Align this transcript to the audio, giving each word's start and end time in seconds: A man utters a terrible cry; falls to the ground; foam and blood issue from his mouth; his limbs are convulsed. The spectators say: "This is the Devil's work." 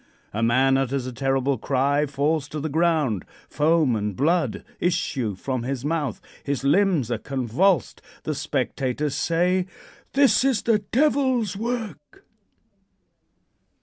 A 0.33 0.41
man 0.41 0.77
utters 0.77 1.05
a 1.05 1.13
terrible 1.13 1.59
cry; 1.59 2.07
falls 2.07 2.47
to 2.47 2.59
the 2.59 2.69
ground; 2.69 3.23
foam 3.47 3.95
and 3.95 4.15
blood 4.15 4.63
issue 4.79 5.35
from 5.35 5.61
his 5.61 5.85
mouth; 5.85 6.19
his 6.43 6.63
limbs 6.63 7.11
are 7.11 7.19
convulsed. 7.19 8.01
The 8.23 8.33
spectators 8.33 9.13
say: 9.13 9.67
"This 10.13 10.43
is 10.43 10.63
the 10.63 10.79
Devil's 10.79 11.55
work." 11.55 12.25